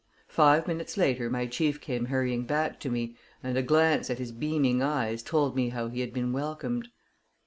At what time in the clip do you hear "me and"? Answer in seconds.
2.89-3.55